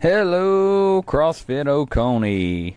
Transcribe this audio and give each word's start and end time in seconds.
Hello, 0.00 1.02
CrossFit 1.02 1.66
Oconee. 1.66 2.76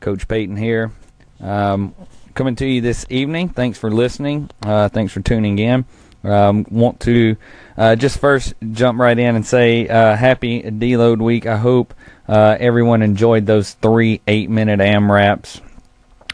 Coach 0.00 0.26
Peyton 0.26 0.56
here. 0.56 0.90
Um, 1.38 1.94
coming 2.34 2.56
to 2.56 2.66
you 2.66 2.80
this 2.80 3.06
evening. 3.08 3.50
Thanks 3.50 3.78
for 3.78 3.88
listening. 3.88 4.50
Uh, 4.64 4.88
thanks 4.88 5.12
for 5.12 5.20
tuning 5.20 5.60
in. 5.60 5.84
Um, 6.24 6.66
want 6.68 6.98
to 7.02 7.36
uh, 7.76 7.94
just 7.94 8.18
first 8.18 8.54
jump 8.72 8.98
right 8.98 9.16
in 9.16 9.36
and 9.36 9.46
say 9.46 9.86
uh, 9.86 10.16
happy 10.16 10.60
deload 10.60 11.22
week. 11.22 11.46
I 11.46 11.56
hope 11.56 11.94
uh, 12.26 12.56
everyone 12.58 13.02
enjoyed 13.02 13.46
those 13.46 13.74
three 13.74 14.20
eight 14.26 14.50
minute 14.50 14.80
AMRAPs. 14.80 15.60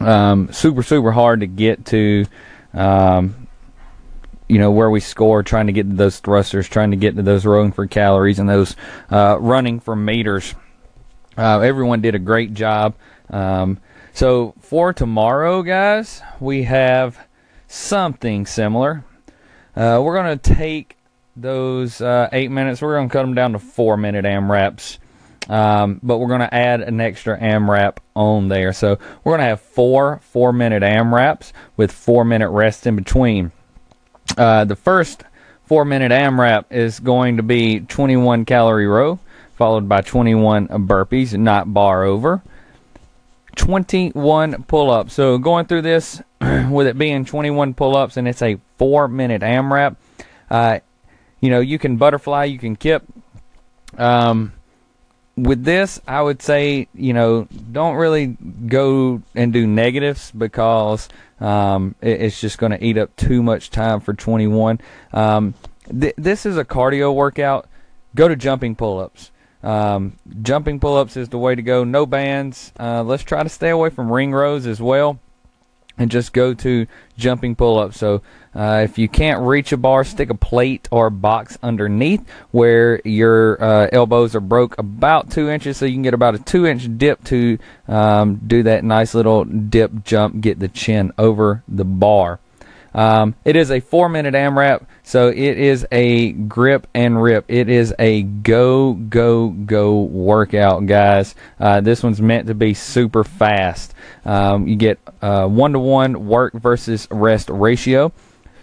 Um, 0.01 0.51
super, 0.51 0.83
super 0.83 1.13
hard 1.13 1.41
to 1.41 1.47
get 1.47 1.85
to. 1.87 2.25
Um, 2.73 3.49
you 4.53 4.59
know 4.59 4.71
where 4.71 4.91
we 4.91 5.01
score, 5.01 5.43
trying 5.43 5.69
to 5.69 5.73
get 5.73 5.89
to 5.89 5.97
those 5.97 6.21
thrusters, 6.21 6.69
trying 6.69 6.91
to 6.91 6.97
get 6.99 7.17
to 7.17 7.23
those 7.23 7.47
rowing 7.47 7.73
for 7.73 7.87
calories 7.87 8.39
and 8.39 8.47
those 8.47 8.77
uh, 9.11 9.39
running 9.41 9.81
for 9.81 9.97
meters. 9.97 10.55
Uh, 11.39 11.61
everyone 11.61 12.03
did 12.03 12.15
a 12.15 12.19
great 12.19 12.53
job. 12.53 12.95
Um, 13.31 13.81
so 14.13 14.53
for 14.61 14.93
tomorrow, 14.93 15.63
guys, 15.63 16.21
we 16.39 16.65
have 16.65 17.19
something 17.67 18.45
similar. 18.45 19.05
Uh, 19.75 20.03
we're 20.05 20.23
going 20.23 20.39
to 20.39 20.55
take 20.55 20.99
those 21.35 22.03
uh, 22.03 22.29
eight 22.31 22.51
minutes. 22.51 22.83
We're 22.83 22.97
going 22.97 23.09
to 23.09 23.13
cut 23.13 23.23
them 23.23 23.35
down 23.35 23.53
to 23.53 23.59
four 23.59 23.97
minute 23.97 24.27
AMRAPs. 24.27 24.99
Um, 25.49 25.99
but 26.03 26.19
we're 26.19 26.29
going 26.29 26.41
to 26.41 26.55
add 26.55 26.83
an 26.83 27.01
extra 27.01 27.41
AMRAP 27.41 27.97
on 28.15 28.49
there. 28.49 28.75
So 28.75 28.99
we're 29.25 29.33
going 29.33 29.41
to 29.41 29.47
have 29.47 29.63
four 29.63 30.21
four 30.23 30.53
minute 30.53 30.83
AMRAPs 30.83 31.53
with 31.79 31.91
four 31.91 32.27
minute 32.27 32.51
rest 32.51 32.87
in 32.87 32.97
between. 32.97 33.51
Uh, 34.37 34.65
the 34.65 34.77
first 34.77 35.25
four 35.65 35.85
minute 35.85 36.13
AMRAP 36.13 36.67
is 36.71 37.01
going 37.01 37.37
to 37.37 37.43
be 37.43 37.81
21 37.81 38.45
calorie 38.45 38.87
row, 38.87 39.19
followed 39.55 39.89
by 39.89 40.01
21 40.01 40.69
burpees, 40.69 41.39
not 41.39 41.73
bar 41.73 42.05
over. 42.05 42.43
21 43.57 44.63
pull 44.65 44.91
ups. 44.91 45.15
So 45.15 45.39
going 45.39 45.67
through 45.67 45.83
this 45.83 46.23
with 46.41 46.87
it 46.87 46.97
being 46.97 47.25
21 47.25 47.75
pull 47.75 47.97
ups 47.97 48.17
and 48.17 48.27
it's 48.27 48.43
a 48.43 48.59
four 48.79 49.09
minute 49.09 49.43
AMRAP, 49.43 49.97
uh, 50.51 50.79
you 51.41 51.51
know, 51.51 51.61
you 51.61 51.79
can 51.79 51.97
butterfly, 51.97 52.45
you 52.45 52.59
can 52.59 52.77
kip. 52.77 53.05
Um, 53.99 54.53
with 55.37 55.65
this, 55.65 56.01
I 56.07 56.21
would 56.21 56.43
say, 56.43 56.89
you 56.95 57.13
know, 57.13 57.49
don't 57.71 57.97
really 57.97 58.37
go 58.67 59.23
and 59.35 59.53
do 59.53 59.67
negatives 59.67 60.31
because 60.31 61.09
um, 61.41 61.95
it, 62.01 62.23
it's 62.23 62.41
just 62.41 62.59
going 62.59 62.73
to 62.73 62.85
eat 62.85 62.99
up 62.99 63.15
too 63.17 63.43
much 63.43 63.71
time 63.71 64.01
for 64.01 64.13
21. 64.15 64.81
Um, 65.13 65.55
th- 65.89 66.15
this 66.17 66.45
is 66.45 66.59
a 66.59 66.65
cardio 66.65 67.15
workout. 67.15 67.69
Go 68.15 68.29
to 68.29 68.37
jumping 68.37 68.77
pull 68.77 69.01
ups. 69.01 69.31
Um, 69.63 70.19
jumping 70.43 70.81
pull 70.81 70.97
ups 70.97 71.17
is 71.17 71.29
the 71.29 71.39
way 71.39 71.55
to 71.55 71.63
go. 71.63 71.85
No 71.85 72.05
bands. 72.05 72.73
Uh, 72.79 73.03
let's 73.03 73.23
try 73.23 73.43
to 73.43 73.49
stay 73.49 73.71
away 73.71 73.91
from 73.91 74.13
ring 74.13 74.33
rows 74.33 74.67
as 74.67 74.83
well 74.83 75.19
and 76.03 76.11
just 76.11 76.33
go 76.33 76.53
to 76.53 76.87
jumping 77.17 77.55
pull 77.55 77.79
ups. 77.79 77.97
So 77.97 78.23
uh, 78.57 78.81
if 78.83 78.99
you 78.99 79.09
can't 79.09 79.41
reach 79.47 79.71
a 79.71 79.77
bar, 79.77 80.03
stick 80.03 80.31
a 80.31 80.35
plate 80.35 80.89
or 80.91 81.11
box 81.11 81.57
underneath 81.63 82.29
where 82.51 83.01
your 83.05 83.63
uh, 83.63 83.89
elbows 83.93 84.35
are 84.35 84.41
broke 84.41 84.77
about 84.79 85.31
two 85.31 85.49
inches, 85.49 85.77
so 85.77 85.87
you 85.87 85.93
can 85.95 86.03
get 86.03 86.13
about 86.13 86.35
a 86.35 86.39
two 86.41 86.67
inch 86.67 86.89
dip 86.99 87.23
to 87.25 87.57
um, 87.87 88.41
do 88.45 88.65
that 88.65 88.83
nice 88.83 89.15
little 89.15 89.45
dip 89.45 90.03
jump, 90.03 90.41
get 90.41 90.59
the 90.59 90.69
chin 90.69 91.13
over 91.19 91.63
the 91.69 91.85
bar. 91.85 92.41
Um, 92.95 93.35
it 93.45 93.57
is 93.57 93.71
a 93.71 93.81
four 93.81 94.09
minute 94.09 94.35
AMRAP, 94.35 94.87
so 95.03 95.29
it 95.29 95.39
is 95.59 95.87
a 95.91 96.33
grip 96.33 96.87
and 96.95 97.23
rip. 97.23 97.45
It 97.49 97.69
is 97.69 97.95
a 97.99 98.23
go, 98.23 98.93
go, 98.95 99.49
go 99.49 100.03
workout, 100.03 100.87
guys. 100.87 101.35
Uh, 101.59 101.81
this 101.81 102.03
one's 102.03 102.21
meant 102.21 102.49
to 102.49 102.55
be 102.55 102.75
super 102.75 103.25
fast. 103.25 103.95
Um, 104.25 104.69
you 104.69 104.77
get 104.77 104.99
one 105.21 105.73
to 105.73 105.79
one 105.79 106.27
work 106.27 106.53
versus 106.55 107.09
rest 107.11 107.49
ratio. 107.51 108.13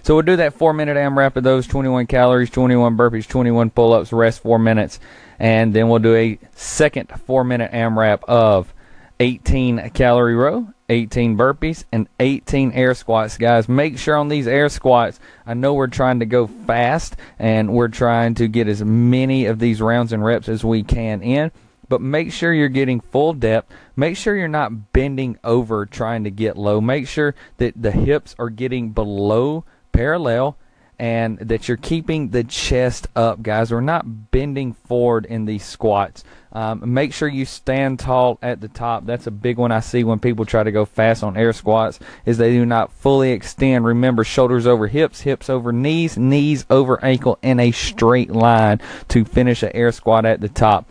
So 0.03 0.15
we'll 0.15 0.23
do 0.23 0.37
that 0.37 0.53
four 0.53 0.73
minute 0.73 0.97
AMRAP 0.97 1.35
of 1.35 1.43
those 1.43 1.67
21 1.67 2.07
calories, 2.07 2.49
21 2.49 2.97
burpees, 2.97 3.27
21 3.27 3.69
pull 3.69 3.93
ups, 3.93 4.11
rest 4.11 4.41
four 4.41 4.59
minutes. 4.59 4.99
And 5.37 5.73
then 5.73 5.87
we'll 5.89 5.99
do 5.99 6.15
a 6.15 6.39
second 6.55 7.09
four 7.25 7.43
minute 7.43 7.71
AMRAP 7.71 8.23
of 8.23 8.73
18 9.19 9.89
calorie 9.91 10.35
row, 10.35 10.67
18 10.87 11.37
burpees, 11.37 11.83
and 11.91 12.07
18 12.19 12.71
air 12.71 12.93
squats. 12.93 13.37
Guys, 13.37 13.67
make 13.67 13.97
sure 13.97 14.15
on 14.15 14.29
these 14.29 14.47
air 14.47 14.69
squats, 14.69 15.19
I 15.45 15.53
know 15.53 15.73
we're 15.73 15.87
trying 15.87 16.19
to 16.19 16.25
go 16.25 16.47
fast 16.47 17.15
and 17.37 17.73
we're 17.73 17.89
trying 17.89 18.35
to 18.35 18.47
get 18.47 18.67
as 18.67 18.83
many 18.83 19.45
of 19.45 19.59
these 19.59 19.81
rounds 19.81 20.13
and 20.13 20.23
reps 20.23 20.47
as 20.47 20.63
we 20.63 20.83
can 20.83 21.21
in 21.21 21.51
but 21.89 22.01
make 22.01 22.31
sure 22.31 22.53
you're 22.53 22.69
getting 22.69 23.01
full 23.01 23.33
depth. 23.33 23.73
Make 23.95 24.15
sure 24.15 24.35
you're 24.35 24.47
not 24.47 24.93
bending 24.93 25.37
over 25.43 25.85
trying 25.87 26.23
to 26.23 26.29
get 26.29 26.55
low. 26.55 26.79
Make 26.79 27.07
sure 27.07 27.33
that 27.57 27.81
the 27.81 27.91
hips 27.91 28.35
are 28.37 28.51
getting 28.51 28.91
below 28.91 29.65
parallel 29.91 30.55
and 30.99 31.39
that 31.39 31.67
you're 31.67 31.77
keeping 31.77 32.29
the 32.29 32.43
chest 32.43 33.07
up, 33.15 33.41
guys. 33.41 33.71
We're 33.71 33.79
not 33.79 34.31
bending 34.31 34.73
forward 34.73 35.25
in 35.25 35.45
these 35.45 35.63
squats. 35.63 36.25
Um, 36.51 36.93
make 36.93 37.13
sure 37.13 37.27
you 37.27 37.45
stand 37.45 37.99
tall 37.99 38.37
at 38.41 38.59
the 38.59 38.67
top. 38.67 39.05
That's 39.05 39.27
a 39.27 39.31
big 39.31 39.57
one 39.57 39.71
I 39.71 39.79
see 39.79 40.03
when 40.03 40.19
people 40.19 40.45
try 40.45 40.63
to 40.63 40.71
go 40.71 40.83
fast 40.83 41.23
on 41.23 41.37
air 41.37 41.53
squats 41.53 41.99
is 42.25 42.37
they 42.37 42.51
do 42.51 42.65
not 42.65 42.91
fully 42.91 43.31
extend. 43.31 43.85
Remember, 43.85 44.23
shoulders 44.23 44.67
over 44.67 44.87
hips, 44.87 45.21
hips 45.21 45.49
over 45.49 45.71
knees, 45.71 46.17
knees 46.17 46.65
over 46.69 47.03
ankle 47.03 47.39
in 47.41 47.59
a 47.59 47.71
straight 47.71 48.31
line 48.31 48.81
to 49.07 49.23
finish 49.23 49.63
an 49.63 49.71
air 49.73 49.91
squat 49.91 50.25
at 50.25 50.41
the 50.41 50.49
top. 50.49 50.89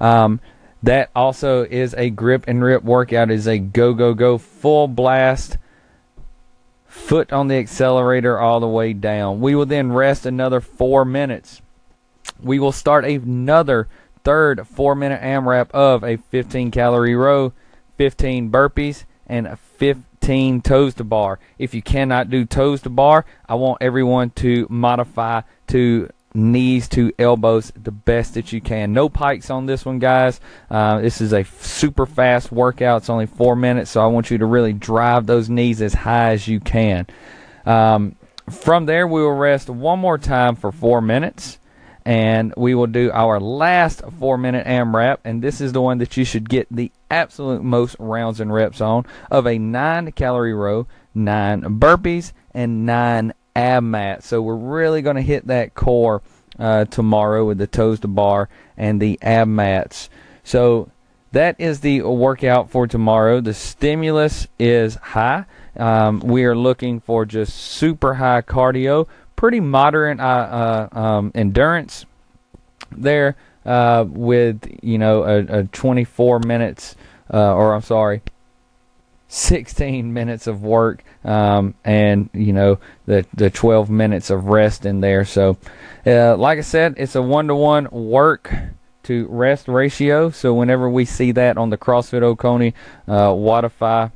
Um, 0.00 0.40
that 0.82 1.10
also 1.14 1.64
is 1.64 1.94
a 1.94 2.10
grip 2.10 2.44
and 2.48 2.62
rip 2.62 2.82
workout. 2.82 3.30
Is 3.30 3.46
a 3.46 3.58
go 3.58 3.94
go 3.94 4.14
go 4.14 4.36
full 4.36 4.88
blast 4.88 5.58
foot 7.14 7.32
on 7.32 7.46
the 7.46 7.54
accelerator 7.54 8.40
all 8.40 8.58
the 8.58 8.66
way 8.66 8.92
down. 8.92 9.40
We 9.40 9.54
will 9.54 9.66
then 9.66 9.92
rest 9.92 10.26
another 10.26 10.60
four 10.60 11.04
minutes. 11.04 11.62
We 12.42 12.58
will 12.58 12.72
start 12.72 13.04
another 13.04 13.86
third 14.24 14.66
four 14.66 14.96
minute 14.96 15.22
AMRAP 15.22 15.70
of 15.70 16.02
a 16.02 16.16
15 16.16 16.72
calorie 16.72 17.14
row, 17.14 17.52
15 17.98 18.50
burpees, 18.50 19.04
and 19.28 19.56
15 19.56 20.60
toes 20.62 20.94
to 20.94 21.04
bar. 21.04 21.38
If 21.56 21.72
you 21.72 21.82
cannot 21.82 22.30
do 22.30 22.44
toes 22.44 22.82
to 22.82 22.90
bar, 22.90 23.24
I 23.48 23.54
want 23.54 23.78
everyone 23.80 24.30
to 24.30 24.66
modify 24.68 25.42
to 25.68 26.10
knees 26.34 26.88
to 26.88 27.12
elbows 27.18 27.72
the 27.80 27.92
best 27.92 28.34
that 28.34 28.52
you 28.52 28.60
can. 28.60 28.92
No 28.92 29.08
pikes 29.08 29.50
on 29.50 29.66
this 29.66 29.84
one, 29.84 30.00
guys. 30.00 30.40
Uh, 30.70 31.00
this 31.00 31.20
is 31.20 31.32
a 31.32 31.44
super 31.44 32.06
fast 32.06 32.50
workout. 32.50 33.02
It's 33.02 33.10
only 33.10 33.26
four 33.26 33.54
minutes, 33.54 33.92
so 33.92 34.02
I 34.02 34.06
want 34.06 34.30
you 34.30 34.38
to 34.38 34.46
really 34.46 34.72
drive 34.72 35.26
those 35.26 35.48
knees 35.48 35.80
as 35.80 35.94
high 35.94 36.32
as 36.32 36.48
you 36.48 36.58
can. 36.58 37.06
Um, 37.64 38.16
from 38.50 38.86
there, 38.86 39.06
we 39.06 39.22
will 39.22 39.30
rest 39.30 39.70
one 39.70 40.00
more 40.00 40.18
time 40.18 40.56
for 40.56 40.72
four 40.72 41.00
minutes. 41.00 41.58
And 42.06 42.52
we 42.54 42.74
will 42.74 42.86
do 42.86 43.10
our 43.12 43.40
last 43.40 44.02
four 44.18 44.36
minute 44.36 44.66
AMRAP, 44.66 45.20
and 45.24 45.40
this 45.40 45.62
is 45.62 45.72
the 45.72 45.80
one 45.80 45.96
that 45.98 46.18
you 46.18 46.24
should 46.26 46.50
get 46.50 46.66
the 46.70 46.92
absolute 47.10 47.62
most 47.62 47.96
rounds 47.98 48.40
and 48.40 48.52
reps 48.52 48.82
on 48.82 49.06
of 49.30 49.46
a 49.46 49.56
nine 49.56 50.12
calorie 50.12 50.52
row, 50.52 50.86
nine 51.14 51.62
burpees, 51.62 52.32
and 52.52 52.84
nine 52.84 53.32
ab 53.54 53.82
mat. 53.82 54.22
So 54.22 54.42
we're 54.42 54.54
really 54.54 55.02
going 55.02 55.16
to 55.16 55.22
hit 55.22 55.46
that 55.46 55.74
core 55.74 56.22
uh, 56.58 56.84
tomorrow 56.86 57.44
with 57.44 57.58
the 57.58 57.66
toes 57.66 58.00
to 58.00 58.08
bar 58.08 58.48
and 58.76 59.00
the 59.00 59.18
ab 59.22 59.48
mats. 59.48 60.08
So 60.42 60.90
that 61.32 61.56
is 61.58 61.80
the 61.80 62.02
workout 62.02 62.70
for 62.70 62.86
tomorrow. 62.86 63.40
The 63.40 63.54
stimulus 63.54 64.46
is 64.58 64.94
high. 64.96 65.46
Um, 65.76 66.20
we 66.20 66.44
are 66.44 66.56
looking 66.56 67.00
for 67.00 67.24
just 67.24 67.56
super 67.56 68.14
high 68.14 68.42
cardio, 68.42 69.08
pretty 69.34 69.60
moderate 69.60 70.20
uh, 70.20 70.88
uh, 70.92 70.98
um, 70.98 71.32
endurance 71.34 72.06
there 72.92 73.36
uh, 73.66 74.04
with 74.06 74.78
you 74.82 74.98
know 74.98 75.24
a, 75.24 75.60
a 75.60 75.64
24 75.64 76.40
minutes 76.40 76.94
uh, 77.32 77.54
or 77.54 77.74
I'm 77.74 77.82
sorry 77.82 78.22
16 79.28 80.12
minutes 80.12 80.46
of 80.46 80.62
work 80.62 81.02
um, 81.24 81.74
and 81.84 82.28
you 82.32 82.52
know 82.52 82.78
the 83.06 83.26
the 83.34 83.50
12 83.50 83.90
minutes 83.90 84.30
of 84.30 84.46
rest 84.46 84.86
in 84.86 85.00
there. 85.00 85.24
So, 85.24 85.56
uh, 86.06 86.36
like 86.36 86.58
I 86.58 86.62
said, 86.62 86.94
it's 86.96 87.14
a 87.14 87.22
one 87.22 87.48
to 87.48 87.54
one 87.54 87.88
work 87.90 88.52
to 89.04 89.26
rest 89.28 89.68
ratio. 89.68 90.30
So 90.30 90.54
whenever 90.54 90.88
we 90.88 91.04
see 91.04 91.32
that 91.32 91.56
on 91.56 91.70
the 91.70 91.78
CrossFit 91.78 92.22
Oconee 92.22 92.74
uh, 93.06 93.28
Wodify 93.28 94.10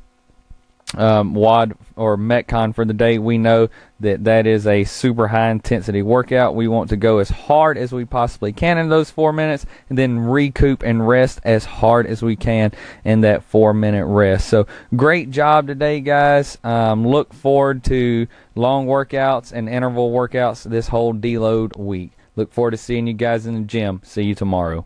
um, 0.97 1.33
WOD 1.35 1.77
or 1.95 2.17
Metcon 2.17 2.73
for 2.73 2.85
the 2.85 2.93
day, 2.93 3.19
we 3.19 3.37
know 3.37 3.69
that 3.99 4.23
that 4.23 4.47
is 4.47 4.65
a 4.65 4.83
super 4.85 5.27
high 5.27 5.49
intensity 5.49 6.01
workout. 6.01 6.55
We 6.55 6.67
want 6.67 6.89
to 6.89 6.97
go 6.97 7.19
as 7.19 7.29
hard 7.29 7.77
as 7.77 7.91
we 7.91 8.05
possibly 8.05 8.53
can 8.53 8.77
in 8.77 8.89
those 8.89 9.11
four 9.11 9.31
minutes 9.31 9.65
and 9.89 9.97
then 9.97 10.19
recoup 10.19 10.81
and 10.81 11.07
rest 11.07 11.41
as 11.43 11.65
hard 11.65 12.07
as 12.07 12.21
we 12.21 12.35
can 12.35 12.71
in 13.03 13.21
that 13.21 13.43
four 13.43 13.73
minute 13.73 14.05
rest. 14.05 14.47
So 14.47 14.67
great 14.95 15.29
job 15.29 15.67
today, 15.67 15.99
guys. 15.99 16.57
Um, 16.63 17.07
look 17.07 17.33
forward 17.33 17.83
to 17.85 18.27
long 18.55 18.87
workouts 18.87 19.51
and 19.51 19.69
interval 19.69 20.11
workouts 20.11 20.63
this 20.63 20.87
whole 20.87 21.13
deload 21.13 21.77
week. 21.77 22.11
Look 22.35 22.53
forward 22.53 22.71
to 22.71 22.77
seeing 22.77 23.05
you 23.05 23.13
guys 23.13 23.45
in 23.45 23.55
the 23.55 23.67
gym. 23.67 24.01
See 24.03 24.23
you 24.23 24.35
tomorrow. 24.35 24.85